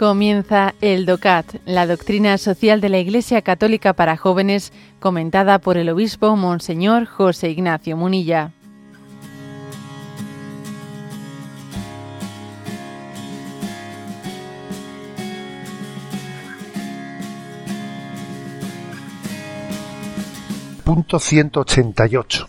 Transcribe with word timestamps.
Comienza 0.00 0.74
el 0.80 1.04
DOCAT, 1.04 1.56
la 1.66 1.86
doctrina 1.86 2.38
social 2.38 2.80
de 2.80 2.88
la 2.88 2.96
Iglesia 2.96 3.42
Católica 3.42 3.92
para 3.92 4.16
jóvenes, 4.16 4.72
comentada 4.98 5.58
por 5.58 5.76
el 5.76 5.90
obispo 5.90 6.36
Monseñor 6.36 7.04
José 7.04 7.50
Ignacio 7.50 7.98
Munilla. 7.98 8.50
Punto 20.82 21.18
188. 21.18 22.48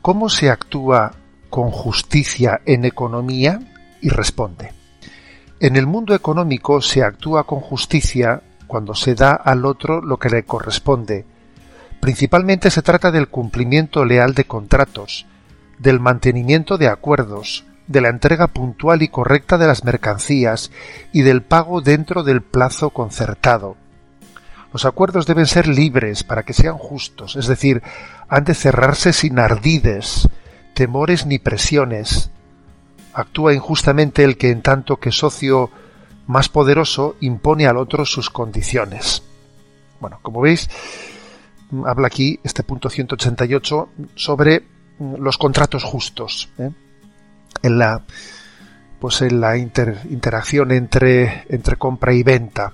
¿Cómo 0.00 0.28
se 0.28 0.48
actúa 0.48 1.10
con 1.50 1.72
justicia 1.72 2.60
en 2.64 2.84
economía? 2.84 3.58
Y 4.00 4.10
responde. 4.10 4.81
En 5.62 5.76
el 5.76 5.86
mundo 5.86 6.16
económico 6.16 6.82
se 6.82 7.04
actúa 7.04 7.44
con 7.44 7.60
justicia 7.60 8.42
cuando 8.66 8.96
se 8.96 9.14
da 9.14 9.30
al 9.30 9.64
otro 9.64 10.00
lo 10.00 10.18
que 10.18 10.28
le 10.28 10.42
corresponde. 10.42 11.24
Principalmente 12.00 12.68
se 12.68 12.82
trata 12.82 13.12
del 13.12 13.28
cumplimiento 13.28 14.04
leal 14.04 14.34
de 14.34 14.42
contratos, 14.42 15.24
del 15.78 16.00
mantenimiento 16.00 16.78
de 16.78 16.88
acuerdos, 16.88 17.64
de 17.86 18.00
la 18.00 18.08
entrega 18.08 18.48
puntual 18.48 19.02
y 19.02 19.08
correcta 19.08 19.56
de 19.56 19.68
las 19.68 19.84
mercancías 19.84 20.72
y 21.12 21.22
del 21.22 21.42
pago 21.42 21.80
dentro 21.80 22.24
del 22.24 22.42
plazo 22.42 22.90
concertado. 22.90 23.76
Los 24.72 24.84
acuerdos 24.84 25.26
deben 25.26 25.46
ser 25.46 25.68
libres 25.68 26.24
para 26.24 26.42
que 26.42 26.54
sean 26.54 26.76
justos, 26.76 27.36
es 27.36 27.46
decir, 27.46 27.84
han 28.28 28.42
de 28.42 28.54
cerrarse 28.54 29.12
sin 29.12 29.38
ardides, 29.38 30.28
temores 30.74 31.24
ni 31.24 31.38
presiones, 31.38 32.32
actúa 33.14 33.54
injustamente 33.54 34.24
el 34.24 34.36
que 34.36 34.50
en 34.50 34.62
tanto 34.62 34.98
que 34.98 35.12
socio 35.12 35.70
más 36.26 36.48
poderoso 36.48 37.16
impone 37.20 37.66
al 37.66 37.76
otro 37.76 38.04
sus 38.04 38.30
condiciones. 38.30 39.22
Bueno, 40.00 40.18
como 40.22 40.40
veis, 40.40 40.68
habla 41.84 42.06
aquí 42.06 42.38
este 42.42 42.62
punto 42.62 42.90
188 42.90 43.88
sobre 44.14 44.64
los 45.18 45.38
contratos 45.38 45.84
justos. 45.84 46.48
¿eh? 46.58 46.70
En 47.62 47.78
la 47.78 48.04
pues 48.98 49.20
en 49.22 49.40
la 49.40 49.56
interacción 49.56 50.70
entre, 50.70 51.42
entre 51.48 51.74
compra 51.74 52.14
y 52.14 52.22
venta. 52.22 52.72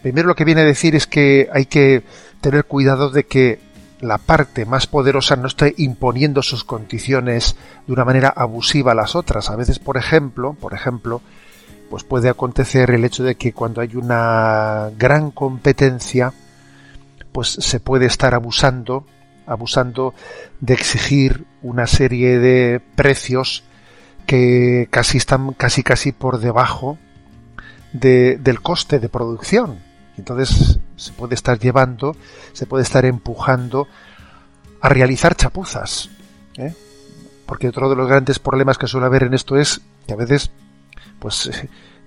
Primero 0.00 0.28
lo 0.28 0.36
que 0.36 0.44
viene 0.44 0.60
a 0.60 0.64
decir 0.64 0.94
es 0.94 1.08
que 1.08 1.48
hay 1.52 1.66
que 1.66 2.04
tener 2.40 2.64
cuidado 2.64 3.10
de 3.10 3.24
que 3.24 3.58
la 4.02 4.18
parte 4.18 4.66
más 4.66 4.88
poderosa 4.88 5.36
no 5.36 5.46
esté 5.46 5.74
imponiendo 5.78 6.42
sus 6.42 6.64
condiciones 6.64 7.54
de 7.86 7.92
una 7.92 8.04
manera 8.04 8.28
abusiva 8.28 8.92
a 8.92 8.96
las 8.96 9.14
otras. 9.14 9.48
A 9.48 9.56
veces, 9.56 9.78
por 9.78 9.96
ejemplo, 9.96 10.54
por 10.54 10.74
ejemplo, 10.74 11.22
pues 11.88 12.02
puede 12.02 12.28
acontecer 12.28 12.90
el 12.90 13.04
hecho 13.04 13.22
de 13.22 13.36
que 13.36 13.52
cuando 13.52 13.80
hay 13.80 13.94
una 13.94 14.90
gran 14.98 15.30
competencia, 15.30 16.32
pues 17.30 17.48
se 17.48 17.78
puede 17.78 18.06
estar 18.06 18.34
abusando, 18.34 19.06
abusando 19.46 20.14
de 20.60 20.74
exigir 20.74 21.44
una 21.62 21.86
serie 21.86 22.40
de 22.40 22.80
precios 22.96 23.62
que 24.26 24.88
casi 24.90 25.18
están 25.18 25.52
casi 25.52 25.84
casi 25.84 26.10
por 26.10 26.38
debajo 26.38 26.98
del 27.92 28.62
coste 28.62 28.98
de 28.98 29.08
producción 29.08 29.78
entonces 30.16 30.78
se 31.02 31.12
puede 31.12 31.34
estar 31.34 31.58
llevando, 31.58 32.16
se 32.52 32.66
puede 32.66 32.84
estar 32.84 33.04
empujando 33.04 33.88
a 34.80 34.88
realizar 34.88 35.34
chapuzas. 35.34 36.10
¿eh? 36.56 36.74
Porque 37.46 37.68
otro 37.68 37.90
de 37.90 37.96
los 37.96 38.08
grandes 38.08 38.38
problemas 38.38 38.78
que 38.78 38.86
suele 38.86 39.06
haber 39.06 39.24
en 39.24 39.34
esto 39.34 39.56
es 39.56 39.80
que 40.06 40.12
a 40.12 40.16
veces 40.16 40.50
pues 41.18 41.50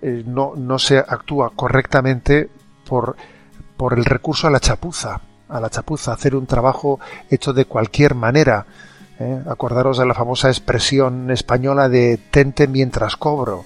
eh, 0.02 0.24
no, 0.26 0.54
no 0.56 0.80
se 0.80 0.98
actúa 0.98 1.52
correctamente 1.56 2.50
por, 2.88 3.16
por 3.78 3.98
el 3.98 4.06
recurso 4.06 4.48
a 4.48 4.52
la 4.52 4.60
chapuza, 4.60 5.22
a 5.50 5.60
la 5.60 5.70
chapuza, 5.70 6.14
hacer 6.14 6.36
un 6.36 6.48
trabajo 6.48 7.00
hecho 7.30 7.54
de 7.54 7.66
cualquier 7.66 8.16
manera. 8.16 8.66
¿eh? 9.20 9.42
Acordaros 9.50 9.98
de 9.98 10.06
la 10.06 10.14
famosa 10.14 10.48
expresión 10.48 11.32
española 11.32 11.90
de 11.90 12.18
tente 12.32 12.68
mientras 12.68 13.18
cobro. 13.18 13.66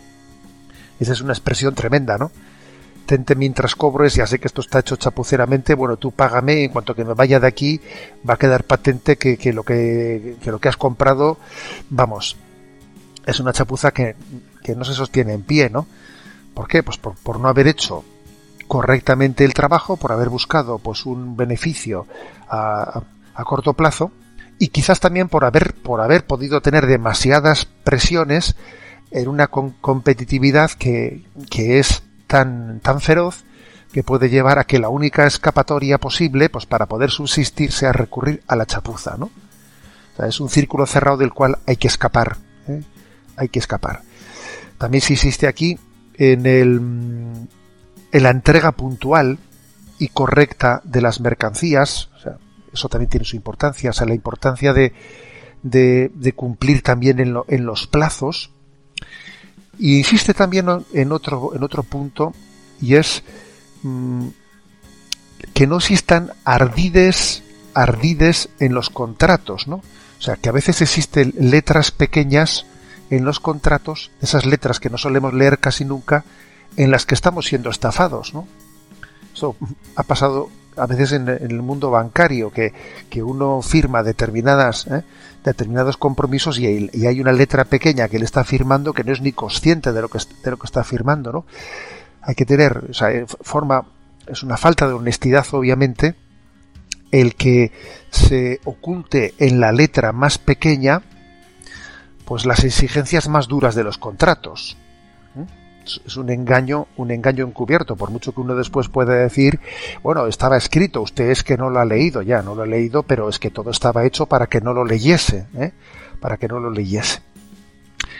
Esa 1.00 1.13
es 1.13 1.22
una 1.22 1.34
expresión 1.34 1.75
tremenda, 1.75 2.18
¿no? 2.18 2.31
Mientras 3.35 3.75
cobres, 3.75 4.15
ya 4.15 4.27
sé 4.27 4.39
que 4.39 4.47
esto 4.47 4.61
está 4.61 4.79
hecho 4.79 4.95
chapuceramente, 4.95 5.73
bueno, 5.73 5.97
tú 5.97 6.11
págame, 6.11 6.65
en 6.65 6.71
cuanto 6.71 6.95
que 6.95 7.03
me 7.03 7.13
vaya 7.13 7.39
de 7.39 7.47
aquí, 7.47 7.81
va 8.27 8.35
a 8.35 8.37
quedar 8.37 8.63
patente 8.63 9.17
que, 9.17 9.53
lo, 9.53 9.63
que, 9.63 10.37
lo 10.45 10.59
que 10.59 10.69
has 10.69 10.77
comprado, 10.77 11.37
vamos, 11.89 12.37
es 13.25 13.39
una 13.39 13.53
chapuza 13.53 13.91
que, 13.91 14.15
no 14.75 14.85
se 14.85 14.93
sostiene 14.93 15.33
en 15.33 15.41
pie, 15.41 15.71
¿no? 15.71 15.87
¿Por 16.53 16.67
qué? 16.67 16.83
Pues 16.83 16.99
por, 16.99 17.39
no 17.39 17.47
haber 17.47 17.67
hecho 17.67 18.03
correctamente 18.67 19.43
el 19.43 19.55
trabajo, 19.55 19.97
por 19.97 20.11
haber 20.11 20.29
buscado 20.29 20.77
pues 20.77 21.07
un 21.07 21.35
beneficio 21.35 22.05
a, 22.47 23.01
corto 23.45 23.73
plazo 23.73 24.11
y 24.59 24.67
quizás 24.67 24.99
también 24.99 25.27
por 25.27 25.43
haber, 25.43 25.73
por 25.73 26.01
haber 26.01 26.27
podido 26.27 26.61
tener 26.61 26.85
demasiadas 26.85 27.65
presiones 27.65 28.55
en 29.09 29.27
una 29.27 29.47
competitividad 29.47 30.69
que, 30.71 31.23
que 31.49 31.79
es 31.79 32.03
tan, 32.29 32.79
tan 32.79 33.01
feroz 33.01 33.44
que 33.91 34.03
puede 34.03 34.29
llevar 34.29 34.59
a 34.59 34.66
que 34.66 34.78
la 34.78 34.90
única 34.90 35.25
escapatoria 35.25 35.97
posible, 35.97 36.50
pues 36.50 36.67
para 36.67 36.85
poder 36.85 37.09
subsistir, 37.09 37.72
sea 37.72 37.91
recurrir 37.91 38.44
a 38.47 38.56
la 38.56 38.67
chapuza, 38.67 39.17
¿no? 39.17 39.31
es 40.28 40.39
un 40.41 40.50
círculo 40.50 40.85
cerrado 40.85 41.18
del 41.18 41.34
cual 41.34 41.57
hay 41.66 41.78
que 41.78 41.88
escapar, 41.88 42.38
¿eh? 42.68 42.84
hay 43.38 43.50
que 43.50 43.59
escapar. 43.59 44.01
También 44.78 45.01
se 45.01 45.13
insiste 45.13 45.47
aquí 45.47 45.79
en 46.16 46.45
el, 46.45 46.81
en 48.12 48.23
la 48.23 48.29
entrega 48.29 48.73
puntual 48.73 49.39
y 49.97 50.09
correcta 50.09 50.81
de 50.84 51.01
las 51.01 51.22
mercancías, 51.22 52.09
eso 52.72 52.89
también 52.89 53.09
tiene 53.09 53.25
su 53.25 53.38
importancia, 53.38 53.89
o 53.89 53.94
sea, 53.94 54.06
la 54.06 54.13
importancia 54.13 54.73
de, 54.73 54.94
de, 55.63 56.34
cumplir 56.35 56.84
también 56.84 57.19
en, 57.19 57.35
en 57.47 57.66
los 57.66 57.88
plazos, 57.88 58.51
y 59.79 59.97
insiste 59.97 60.34
también 60.34 60.67
en 60.94 61.12
otro, 61.12 61.56
en 61.56 61.63
otro 61.63 61.84
punto, 61.84 62.34
y 62.81 62.95
es 62.95 63.23
mm, 63.81 64.28
que 65.53 65.67
no 65.67 65.78
existan 65.78 66.34
ardides, 66.44 67.44
ardides 67.73 68.50
en 68.59 68.73
los 68.73 68.89
contratos, 68.89 69.68
¿no? 69.68 69.78
O 69.78 70.22
sea, 70.22 70.35
que 70.35 70.50
a 70.50 70.51
veces 70.51 70.81
existen 70.81 71.34
letras 71.39 71.91
pequeñas 71.91 72.66
en 73.09 73.23
los 73.23 73.39
contratos, 73.39 74.12
esas 74.22 74.45
letras 74.45 74.81
que 74.81 74.89
no 74.89 74.97
solemos 74.97 75.34
leer 75.34 75.59
casi 75.59 75.85
nunca, 75.85 76.25
en 76.75 76.91
las 76.91 77.06
que 77.06 77.16
estamos 77.16 77.47
siendo 77.47 77.69
estafados, 77.69 78.34
¿no? 78.34 78.47
Ha 79.95 80.03
pasado 80.03 80.50
a 80.79 80.85
veces 80.85 81.12
en, 81.12 81.28
el 81.28 81.62
mundo 81.62 81.91
bancario, 81.91 82.51
que, 82.51 82.73
uno 83.22 83.62
firma 83.62 84.03
determinadas, 84.03 84.88
¿eh? 84.88 85.03
determinados 85.44 85.97
compromisos 85.97 86.59
y 86.59 86.66
hay, 87.06 87.22
una 87.22 87.31
letra 87.31 87.66
pequeña 87.66 88.07
que 88.07 88.19
le 88.19 88.25
está 88.25 88.44
firmando 88.44 88.94
que 88.94 89.03
no 89.03 89.13
es 89.13 89.22
ni 89.22 89.31
consciente 89.31 89.94
de 89.94 90.01
lo 90.01 90.09
que, 90.09 90.19
de 90.44 90.51
lo 90.51 90.57
que 90.57 90.66
está 90.66 90.84
firmando, 90.84 91.31
¿no? 91.31 91.45
Hay 92.22 92.35
que 92.35 92.45
tener, 92.45 92.94
sea, 92.94 93.25
forma, 93.25 93.85
es 94.28 94.44
una 94.44 94.57
falta 94.57 94.88
de 94.88 94.94
honestidad, 94.94 95.45
obviamente, 95.51 96.16
el 97.12 97.35
que 97.35 97.72
se 98.12 98.59
oculte 98.66 99.34
en 99.39 99.59
la 99.59 99.72
letra 99.72 100.12
más 100.12 100.38
pequeña, 100.38 101.01
pues 102.25 102.45
las 102.45 102.63
exigencias 102.63 103.28
más 103.28 103.47
duras 103.47 103.73
de 103.75 103.84
los 103.84 103.97
contratos 103.97 104.78
es 105.85 106.17
un 106.17 106.29
engaño, 106.29 106.88
un 106.98 107.12
engaño 107.12 107.45
encubierto, 107.45 107.95
por 107.95 108.12
mucho 108.12 108.33
que 108.33 108.42
uno 108.42 108.56
después 108.56 108.89
pueda 108.89 109.13
decir, 109.13 109.59
bueno, 110.03 110.27
estaba 110.27 110.57
escrito, 110.57 111.01
usted 111.01 111.30
es 111.30 111.44
que 111.44 111.57
no 111.57 111.69
lo 111.69 111.80
ha 111.80 111.86
leído, 111.86 112.21
ya 112.21 112.42
no 112.42 112.56
lo 112.56 112.63
ha 112.63 112.68
leído, 112.68 113.03
pero 113.03 113.30
es 113.30 113.39
que 113.39 113.50
todo 113.50 113.71
estaba 113.71 114.06
hecho 114.06 114.25
para 114.25 114.48
que 114.48 114.62
no 114.62 114.74
lo 114.74 114.86
leyese, 114.86 115.48
¿eh? 115.56 115.71
para 116.19 116.38
que 116.38 116.48
no 116.48 116.59
lo 116.59 116.69
leyese. 116.69 117.21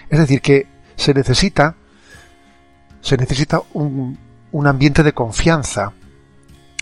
Es 0.10 0.20
decir, 0.20 0.42
que 0.42 0.68
se 0.96 1.14
necesita, 1.14 1.76
se 3.02 3.18
necesita 3.18 3.62
un, 3.74 4.18
un 4.52 4.68
ambiente 4.68 5.04
de 5.04 5.14
confianza 5.14 5.94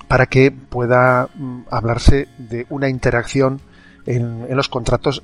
para 0.08 0.26
que 0.26 0.52
pueda 0.52 1.30
mm, 1.36 1.62
hablarse 1.70 2.28
de 2.38 2.66
una 2.70 2.90
interacción 2.90 3.62
en, 4.06 4.46
en 4.50 4.56
los 4.56 4.70
contratos 4.70 5.24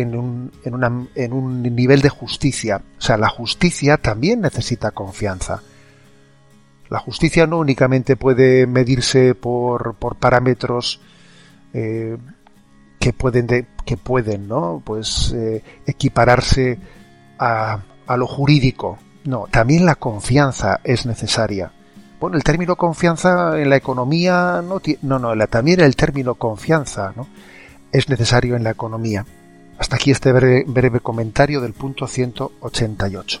en 0.00 0.14
un, 0.16 0.52
en, 0.64 1.08
en 1.14 1.32
un 1.32 1.62
nivel 1.62 2.02
de 2.02 2.08
justicia. 2.08 2.82
O 2.98 3.00
sea, 3.00 3.16
la 3.16 3.28
justicia 3.28 3.96
también 3.96 4.40
necesita 4.40 4.90
confianza. 4.90 5.62
La 6.88 6.98
justicia 6.98 7.46
no 7.46 7.58
únicamente 7.58 8.16
puede 8.16 8.66
medirse 8.66 9.34
por, 9.34 9.94
por 9.94 10.16
parámetros 10.16 11.00
eh, 11.72 12.16
que 13.00 13.12
pueden, 13.12 13.66
que 13.84 13.96
pueden 13.96 14.46
¿no? 14.48 14.82
pues, 14.84 15.32
eh, 15.32 15.62
equipararse 15.86 16.78
a, 17.38 17.80
a, 18.06 18.16
lo 18.16 18.26
jurídico. 18.26 18.98
No, 19.24 19.46
también 19.50 19.84
la 19.84 19.96
confianza 19.96 20.80
es 20.84 21.06
necesaria. 21.06 21.72
Bueno, 22.20 22.36
el 22.36 22.44
término 22.44 22.76
confianza 22.76 23.58
en 23.60 23.68
la 23.68 23.76
economía 23.76 24.62
no, 24.62 24.80
no, 25.02 25.18
no 25.18 25.46
también 25.48 25.80
el 25.80 25.96
término 25.96 26.36
confianza 26.36 27.12
¿no? 27.14 27.26
es 27.92 28.08
necesario 28.08 28.56
en 28.56 28.64
la 28.64 28.70
economía. 28.70 29.26
Hasta 29.86 29.94
aquí 29.94 30.10
este 30.10 30.32
breve, 30.32 30.98
comentario 30.98 31.60
del 31.60 31.72
punto 31.72 32.08
188. 32.08 33.40